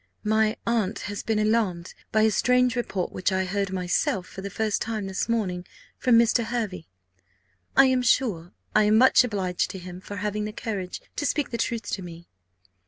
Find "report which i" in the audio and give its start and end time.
2.75-3.45